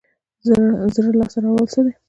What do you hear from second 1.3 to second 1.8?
ته راوړل څه